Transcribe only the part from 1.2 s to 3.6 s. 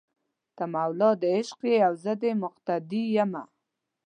دې عشق یې او زه دې مقتدي یمه